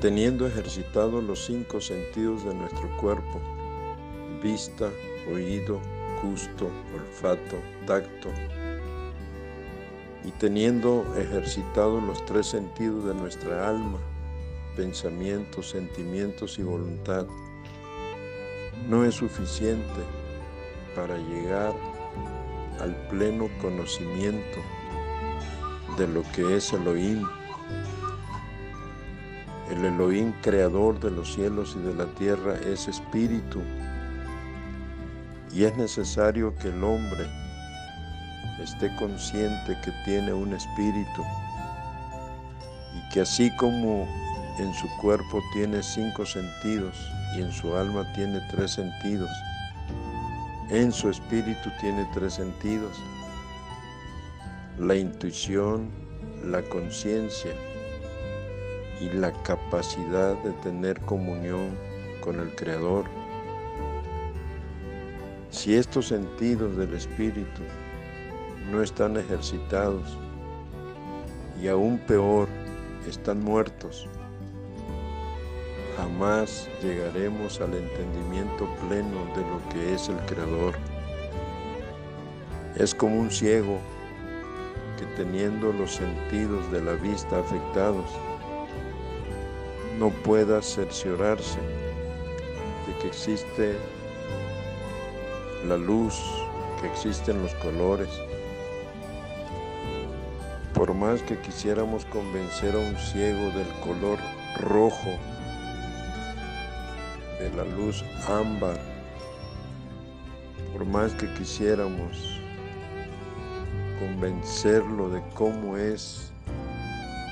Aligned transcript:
teniendo 0.00 0.46
ejercitados 0.46 1.22
los 1.22 1.44
cinco 1.44 1.80
sentidos 1.80 2.44
de 2.44 2.54
nuestro 2.54 2.88
cuerpo, 2.96 3.38
vista, 4.42 4.90
oído, 5.30 5.78
gusto, 6.22 6.70
olfato, 6.94 7.56
tacto, 7.86 8.30
y 10.24 10.30
teniendo 10.32 11.04
ejercitados 11.18 12.02
los 12.02 12.24
tres 12.24 12.46
sentidos 12.46 13.04
de 13.04 13.14
nuestra 13.14 13.68
alma, 13.68 13.98
pensamientos, 14.74 15.68
sentimientos 15.68 16.58
y 16.58 16.62
voluntad, 16.62 17.26
no 18.88 19.04
es 19.04 19.16
suficiente 19.16 20.00
para 20.96 21.18
llegar 21.18 21.74
al 22.80 22.96
pleno 23.08 23.50
conocimiento 23.60 24.60
de 25.98 26.08
lo 26.08 26.22
que 26.34 26.56
es 26.56 26.72
Elohim, 26.72 27.26
el 29.70 29.84
Elohim 29.84 30.32
creador 30.42 30.98
de 30.98 31.10
los 31.10 31.32
cielos 31.34 31.76
y 31.78 31.82
de 31.86 31.94
la 31.94 32.06
tierra 32.14 32.56
es 32.66 32.88
espíritu. 32.88 33.62
Y 35.52 35.64
es 35.64 35.76
necesario 35.76 36.54
que 36.56 36.68
el 36.68 36.82
hombre 36.82 37.26
esté 38.62 38.94
consciente 38.96 39.78
que 39.84 39.92
tiene 40.04 40.32
un 40.32 40.52
espíritu 40.52 41.24
y 42.94 43.12
que 43.12 43.20
así 43.20 43.50
como 43.56 44.06
en 44.58 44.74
su 44.74 44.88
cuerpo 45.00 45.40
tiene 45.52 45.82
cinco 45.82 46.26
sentidos 46.26 46.94
y 47.36 47.42
en 47.42 47.52
su 47.52 47.74
alma 47.74 48.12
tiene 48.14 48.40
tres 48.50 48.72
sentidos, 48.72 49.30
en 50.68 50.92
su 50.92 51.08
espíritu 51.08 51.70
tiene 51.80 52.06
tres 52.12 52.34
sentidos, 52.34 52.92
la 54.78 54.96
intuición, 54.96 55.90
la 56.44 56.62
conciencia 56.62 57.52
y 59.00 59.08
la 59.10 59.32
capacidad 59.42 60.36
de 60.42 60.52
tener 60.62 61.00
comunión 61.00 61.70
con 62.20 62.38
el 62.38 62.54
Creador. 62.54 63.06
Si 65.50 65.74
estos 65.74 66.08
sentidos 66.08 66.76
del 66.76 66.94
espíritu 66.94 67.62
no 68.70 68.82
están 68.82 69.16
ejercitados 69.16 70.16
y 71.60 71.68
aún 71.68 71.98
peor, 71.98 72.48
están 73.08 73.42
muertos, 73.42 74.06
jamás 75.96 76.68
llegaremos 76.82 77.60
al 77.60 77.74
entendimiento 77.74 78.68
pleno 78.86 79.24
de 79.34 79.42
lo 79.42 79.68
que 79.70 79.94
es 79.94 80.08
el 80.08 80.16
Creador. 80.26 80.74
Es 82.76 82.94
como 82.94 83.18
un 83.18 83.30
ciego 83.30 83.78
que 84.98 85.06
teniendo 85.16 85.72
los 85.72 85.92
sentidos 85.94 86.70
de 86.70 86.82
la 86.82 86.92
vista 86.92 87.40
afectados, 87.40 88.10
no 90.00 90.08
pueda 90.08 90.62
cerciorarse 90.62 91.58
de 92.86 92.98
que 93.00 93.08
existe 93.08 93.76
la 95.68 95.76
luz, 95.76 96.18
que 96.80 96.86
existen 96.86 97.42
los 97.42 97.54
colores, 97.56 98.08
por 100.72 100.94
más 100.94 101.20
que 101.20 101.38
quisiéramos 101.38 102.06
convencer 102.06 102.74
a 102.74 102.78
un 102.78 102.96
ciego 102.96 103.50
del 103.50 103.68
color 103.84 104.18
rojo, 104.60 105.10
de 107.38 107.50
la 107.54 107.64
luz 107.64 108.02
ámbar, 108.26 108.80
por 110.72 110.86
más 110.86 111.12
que 111.12 111.30
quisiéramos 111.34 112.40
convencerlo 113.98 115.10
de 115.10 115.22
cómo 115.34 115.76
es 115.76 116.32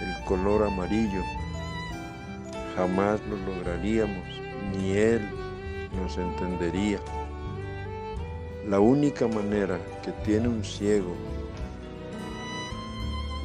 el 0.00 0.24
color 0.24 0.66
amarillo, 0.66 1.22
jamás 2.76 3.20
lo 3.28 3.36
lograríamos, 3.36 4.26
ni 4.72 4.92
él 4.92 5.28
nos 5.96 6.16
entendería. 6.18 6.98
La 8.68 8.80
única 8.80 9.28
manera 9.28 9.78
que 10.02 10.12
tiene 10.24 10.48
un 10.48 10.64
ciego 10.64 11.14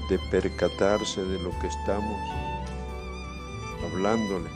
de 0.09 0.18
percatarse 0.31 1.24
de 1.24 1.40
lo 1.44 1.52
que 1.59 1.68
estamos 1.68 2.20
hablándole 3.84 4.50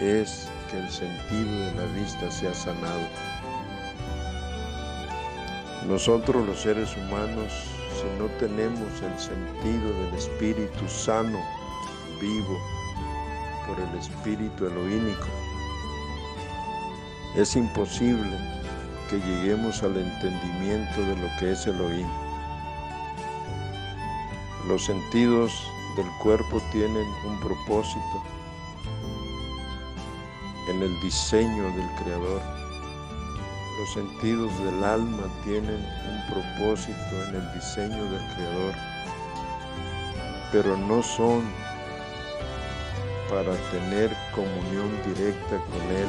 es 0.00 0.48
que 0.70 0.78
el 0.78 0.90
sentido 0.90 1.66
de 1.66 1.74
la 1.74 1.84
vista 1.94 2.30
sea 2.30 2.54
sanado. 2.54 3.08
Nosotros 5.88 6.46
los 6.46 6.60
seres 6.60 6.96
humanos, 6.96 7.52
si 7.96 8.22
no 8.22 8.28
tenemos 8.38 8.88
el 9.02 9.18
sentido 9.18 9.88
del 9.88 10.14
espíritu 10.14 10.88
sano, 10.88 11.40
vivo, 12.20 12.58
por 13.66 13.78
el 13.80 13.98
espíritu 13.98 14.66
elohínico, 14.66 15.26
es 17.36 17.56
imposible 17.56 18.36
que 19.08 19.18
lleguemos 19.18 19.82
al 19.82 19.96
entendimiento 19.96 21.00
de 21.00 21.16
lo 21.16 21.28
que 21.38 21.52
es 21.52 21.66
Elohim. 21.66 22.08
Los 24.66 24.84
sentidos 24.84 25.52
del 25.96 26.06
cuerpo 26.22 26.60
tienen 26.70 27.06
un 27.24 27.40
propósito 27.40 28.22
en 30.68 30.82
el 30.82 31.00
diseño 31.00 31.64
del 31.64 31.88
Creador. 32.02 32.42
Los 33.78 33.92
sentidos 33.94 34.56
del 34.64 34.84
alma 34.84 35.24
tienen 35.44 35.84
un 36.08 36.34
propósito 36.34 37.24
en 37.28 37.36
el 37.36 37.54
diseño 37.54 38.04
del 38.04 38.34
Creador, 38.34 38.74
pero 40.52 40.76
no 40.76 41.02
son 41.02 41.42
para 43.30 43.54
tener 43.70 44.10
comunión 44.34 44.90
directa 45.06 45.56
con 45.70 45.96
Él. 45.96 46.08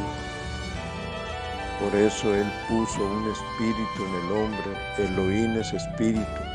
Por 1.80 1.96
eso 1.96 2.36
Él 2.36 2.52
puso 2.68 3.04
un 3.06 3.32
espíritu 3.32 4.06
en 4.06 4.26
el 4.26 4.32
hombre, 4.32 4.72
Elohim 4.98 5.58
es 5.60 5.72
espíritu 5.74 6.52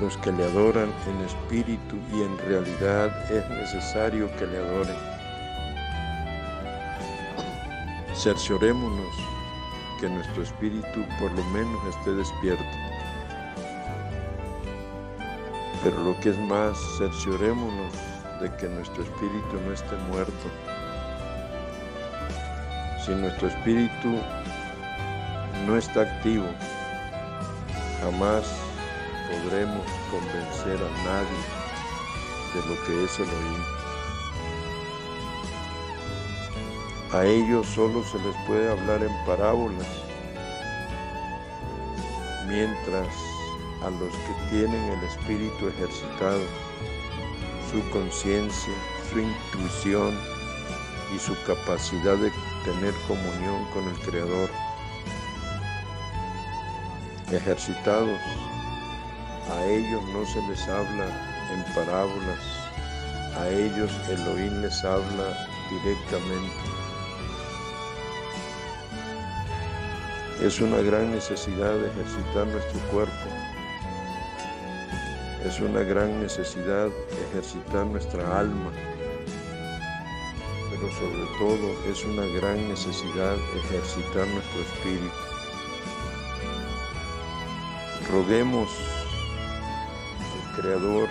los 0.00 0.16
que 0.16 0.32
le 0.32 0.44
adoran 0.44 0.90
en 1.06 1.24
espíritu 1.26 1.96
y 2.12 2.22
en 2.22 2.38
realidad 2.38 3.30
es 3.30 3.48
necesario 3.50 4.34
que 4.36 4.46
le 4.46 4.58
adoren. 4.58 4.96
Cerciorémonos 8.14 9.14
que 10.00 10.08
nuestro 10.08 10.42
espíritu 10.42 11.04
por 11.18 11.30
lo 11.32 11.44
menos 11.52 11.78
esté 11.94 12.12
despierto. 12.12 12.64
Pero 15.84 16.02
lo 16.02 16.18
que 16.20 16.30
es 16.30 16.38
más, 16.38 16.78
cerciorémonos 16.98 18.09
de 18.40 18.50
que 18.56 18.68
nuestro 18.68 19.02
espíritu 19.02 19.60
no 19.66 19.72
esté 19.72 19.96
muerto. 20.10 20.46
Si 23.04 23.12
nuestro 23.12 23.48
espíritu 23.48 24.18
no 25.66 25.76
está 25.76 26.02
activo, 26.02 26.46
jamás 28.00 28.44
podremos 29.30 29.84
convencer 30.10 30.78
a 30.78 31.04
nadie 31.04 31.60
de 32.54 32.60
lo 32.68 32.84
que 32.84 33.04
es 33.04 33.18
Elohim. 33.18 33.64
A 37.12 37.24
ellos 37.24 37.66
solo 37.66 38.04
se 38.04 38.18
les 38.18 38.36
puede 38.46 38.70
hablar 38.70 39.02
en 39.02 39.26
parábolas, 39.26 39.88
mientras 42.48 43.08
a 43.82 43.90
los 43.90 44.12
que 44.12 44.50
tienen 44.50 44.82
el 44.92 45.04
espíritu 45.04 45.68
ejercitado, 45.68 46.42
su 47.70 47.88
conciencia, 47.90 48.74
su 49.10 49.20
intuición 49.20 50.18
y 51.14 51.18
su 51.18 51.34
capacidad 51.46 52.16
de 52.16 52.32
tener 52.64 52.94
comunión 53.06 53.64
con 53.72 53.88
el 53.88 53.98
Creador, 54.00 54.50
ejercitados 57.30 58.18
a 59.50 59.64
ellos 59.66 60.02
no 60.12 60.24
se 60.26 60.40
les 60.42 60.68
habla 60.68 61.06
en 61.52 61.74
parábolas, 61.74 62.38
a 63.36 63.48
ellos 63.48 63.90
Elohim 64.08 64.62
les 64.62 64.84
habla 64.84 65.48
directamente. 65.70 66.54
Es 70.40 70.60
una 70.60 70.78
gran 70.78 71.10
necesidad 71.10 71.74
de 71.74 71.88
ejercitar 71.88 72.46
nuestro 72.46 72.80
cuerpo. 72.92 73.59
Es 75.44 75.60
una 75.60 75.80
gran 75.80 76.20
necesidad 76.22 76.88
ejercitar 77.30 77.86
nuestra 77.86 78.38
alma. 78.38 78.70
Pero 80.70 80.92
sobre 80.92 81.26
todo 81.38 81.90
es 81.90 82.04
una 82.04 82.26
gran 82.38 82.68
necesidad 82.68 83.36
ejercitar 83.64 84.26
nuestro 84.28 84.60
espíritu. 84.62 85.10
Roguemos 88.10 88.68
Creador, 90.56 91.08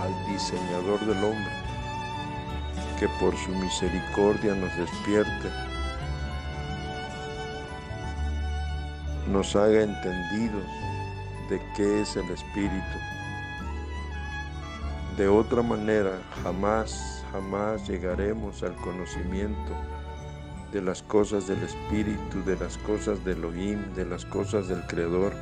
al 0.00 0.32
diseñador 0.32 1.00
del 1.00 1.24
hombre, 1.24 1.52
que 2.98 3.08
por 3.20 3.34
su 3.36 3.50
misericordia 3.50 4.54
nos 4.54 4.76
despierte, 4.76 5.50
nos 9.30 9.54
haga 9.56 9.82
entendidos 9.82 10.64
de 11.48 11.60
qué 11.76 12.02
es 12.02 12.16
el 12.16 12.28
Espíritu, 12.30 12.98
De 15.16 15.28
otra 15.28 15.62
manera, 15.62 16.20
jamás, 16.42 17.24
jamás 17.32 17.88
llegaremos 17.88 18.62
al 18.62 18.76
conocimiento 18.76 19.72
de 20.72 20.82
las 20.82 21.02
cosas 21.02 21.46
del 21.46 21.62
Espíritu, 21.62 22.44
de 22.44 22.54
las 22.56 22.76
cosas 22.76 23.24
del 23.24 23.38
Elohim, 23.38 23.94
de 23.94 24.04
las 24.04 24.26
cosas 24.26 24.68
del 24.68 24.82
Creador. 24.86 25.32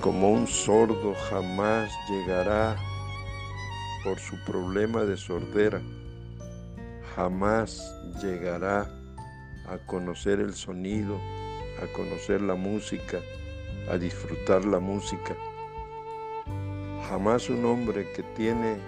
Como 0.00 0.30
un 0.30 0.46
sordo 0.46 1.14
jamás 1.28 1.92
llegará 2.08 2.74
por 4.02 4.18
su 4.18 4.42
problema 4.46 5.04
de 5.04 5.18
sordera, 5.18 5.82
jamás 7.14 7.94
llegará 8.22 8.90
a 9.68 9.76
conocer 9.84 10.40
el 10.40 10.54
sonido, 10.54 11.20
a 11.82 11.92
conocer 11.92 12.40
la 12.40 12.54
música, 12.54 13.18
a 13.90 13.98
disfrutar 13.98 14.64
la 14.64 14.78
música. 14.78 15.36
Jamás 17.12 17.50
un 17.50 17.62
hombre 17.66 18.10
que 18.12 18.22
tiene 18.22 18.78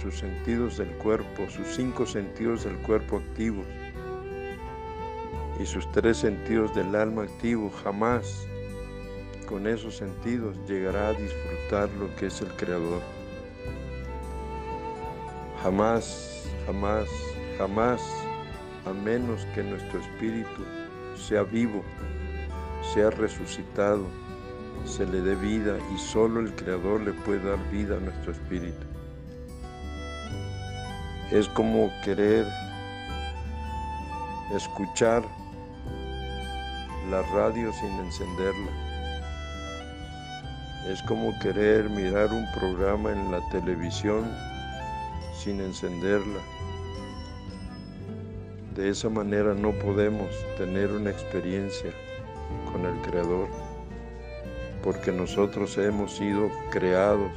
sus 0.00 0.20
sentidos 0.20 0.78
del 0.78 0.90
cuerpo, 0.98 1.50
sus 1.50 1.66
cinco 1.74 2.06
sentidos 2.06 2.62
del 2.62 2.76
cuerpo 2.76 3.16
activos 3.16 3.66
y 5.60 5.66
sus 5.66 5.90
tres 5.90 6.18
sentidos 6.18 6.72
del 6.76 6.94
alma 6.94 7.24
activo, 7.24 7.68
jamás 7.82 8.46
con 9.48 9.66
esos 9.66 9.96
sentidos 9.96 10.56
llegará 10.68 11.08
a 11.08 11.14
disfrutar 11.14 11.90
lo 11.98 12.14
que 12.14 12.26
es 12.26 12.40
el 12.40 12.50
Creador. 12.50 13.02
Jamás, 15.60 16.48
jamás, 16.66 17.08
jamás, 17.58 18.00
a 18.84 18.92
menos 18.92 19.44
que 19.56 19.64
nuestro 19.64 19.98
espíritu 19.98 20.64
sea 21.16 21.42
vivo, 21.42 21.82
sea 22.94 23.10
resucitado, 23.10 24.06
se 24.84 25.06
le 25.06 25.20
dé 25.20 25.34
vida 25.34 25.78
y 25.94 25.98
solo 25.98 26.40
el 26.40 26.54
Creador 26.54 27.00
le 27.00 27.12
puede 27.12 27.40
dar 27.48 27.58
vida 27.70 27.96
a 27.96 28.00
nuestro 28.00 28.32
espíritu. 28.32 28.86
Es 31.30 31.48
como 31.48 31.90
querer 32.04 32.46
escuchar 34.54 35.24
la 37.10 37.22
radio 37.22 37.72
sin 37.72 37.90
encenderla. 37.98 38.70
Es 40.88 41.02
como 41.02 41.36
querer 41.40 41.90
mirar 41.90 42.32
un 42.32 42.46
programa 42.52 43.10
en 43.10 43.32
la 43.32 43.40
televisión 43.50 44.30
sin 45.36 45.60
encenderla. 45.60 46.40
De 48.76 48.90
esa 48.90 49.08
manera 49.08 49.54
no 49.54 49.72
podemos 49.72 50.28
tener 50.58 50.92
una 50.92 51.10
experiencia 51.10 51.90
con 52.70 52.84
el 52.84 53.00
Creador, 53.02 53.48
porque 54.86 55.10
nosotros 55.10 55.76
hemos 55.78 56.14
sido 56.14 56.48
creados, 56.70 57.28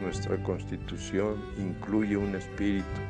nuestra 0.00 0.40
constitución 0.44 1.34
incluye 1.58 2.16
un 2.16 2.36
espíritu. 2.36 3.00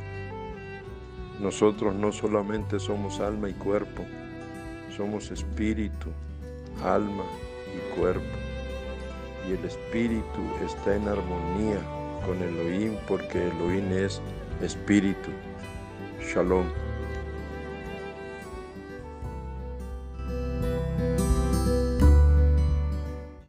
Nosotros 1.38 1.94
no 1.94 2.10
solamente 2.10 2.80
somos 2.80 3.20
alma 3.20 3.50
y 3.50 3.52
cuerpo, 3.52 4.06
somos 4.96 5.30
espíritu, 5.30 6.08
alma 6.82 7.24
y 7.76 8.00
cuerpo. 8.00 8.24
Y 9.46 9.52
el 9.52 9.64
espíritu 9.66 10.40
está 10.64 10.96
en 10.96 11.06
armonía 11.06 11.78
con 12.24 12.42
Elohim 12.42 12.96
porque 13.06 13.48
Elohim 13.48 13.92
es 13.92 14.22
espíritu. 14.62 15.28
Shalom. 16.22 16.93